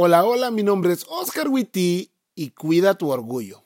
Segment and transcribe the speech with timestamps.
[0.00, 3.64] Hola, hola, mi nombre es Oscar Witty y cuida tu orgullo.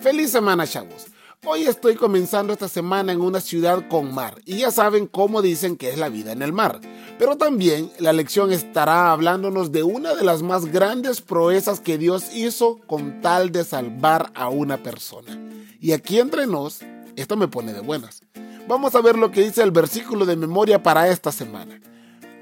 [0.00, 1.08] Feliz semana, chavos.
[1.44, 5.76] Hoy estoy comenzando esta semana en una ciudad con mar y ya saben cómo dicen
[5.76, 6.80] que es la vida en el mar.
[7.18, 12.34] Pero también la lección estará hablándonos de una de las más grandes proezas que Dios
[12.34, 15.38] hizo con tal de salvar a una persona.
[15.78, 16.80] Y aquí entre nos,
[17.16, 18.22] esto me pone de buenas.
[18.68, 21.80] Vamos a ver lo que dice el versículo de memoria para esta semana.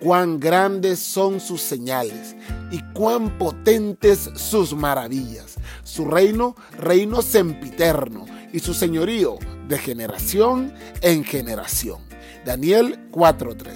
[0.00, 2.36] Cuán grandes son sus señales
[2.70, 5.56] y cuán potentes sus maravillas.
[5.82, 9.38] Su reino, reino sempiterno, y su señorío
[9.68, 12.00] de generación en generación.
[12.44, 13.72] Daniel 4:3.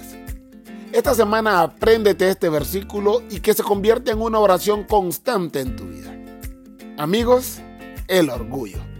[0.91, 5.85] Esta semana apréndete este versículo y que se convierte en una oración constante en tu
[5.85, 6.13] vida.
[6.97, 7.59] Amigos,
[8.07, 8.94] el orgullo.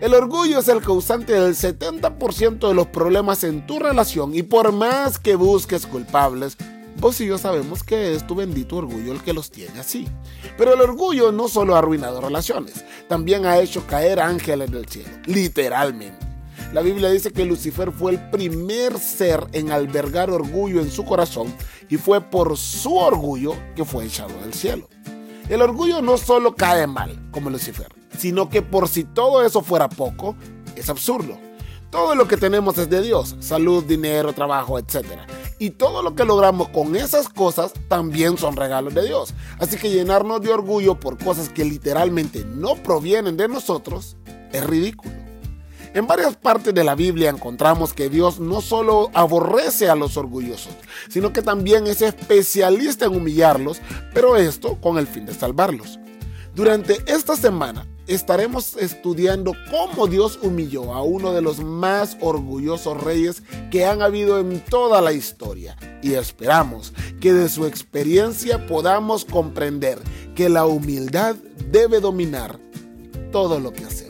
[0.00, 4.72] El orgullo es el causante del 70% de los problemas en tu relación y por
[4.72, 6.56] más que busques culpables,
[6.96, 10.08] vos y yo sabemos que es tu bendito orgullo el que los tiene así.
[10.56, 15.10] Pero el orgullo no solo ha arruinado relaciones, también ha hecho caer ángeles del cielo,
[15.26, 16.26] literalmente.
[16.72, 21.54] La Biblia dice que Lucifer fue el primer ser en albergar orgullo en su corazón
[21.90, 24.88] y fue por su orgullo que fue echado del cielo.
[25.50, 29.88] El orgullo no solo cae mal, como Lucifer, sino que por si todo eso fuera
[29.88, 30.36] poco,
[30.76, 31.38] es absurdo.
[31.90, 35.04] Todo lo que tenemos es de Dios, salud, dinero, trabajo, etc.
[35.58, 39.34] Y todo lo que logramos con esas cosas también son regalos de Dios.
[39.58, 44.16] Así que llenarnos de orgullo por cosas que literalmente no provienen de nosotros
[44.52, 45.12] es ridículo.
[45.92, 50.72] En varias partes de la Biblia encontramos que Dios no solo aborrece a los orgullosos,
[51.08, 53.80] sino que también es especialista en humillarlos,
[54.14, 55.98] pero esto con el fin de salvarlos.
[56.54, 63.42] Durante esta semana estaremos estudiando cómo Dios humilló a uno de los más orgullosos reyes
[63.70, 65.76] que han habido en toda la historia.
[66.02, 69.98] Y esperamos que de su experiencia podamos comprender
[70.34, 71.36] que la humildad
[71.70, 72.58] debe dominar
[73.30, 74.09] todo lo que hacemos.